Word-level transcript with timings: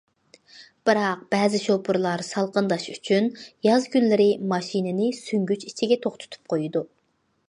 بىراق 0.89 1.19
بەزى 1.33 1.59
شوپۇرلار 1.65 2.23
سالقىنداش 2.29 2.87
ئۈچۈن، 2.93 3.27
ياز 3.67 3.85
كۈنلىرى 3.97 4.27
ماشىنىنى 4.55 5.11
سۈڭگۈچ 5.21 5.67
ئىچىگە 5.69 5.99
توختىتىپ 6.07 6.51
قويىدۇ. 6.55 6.83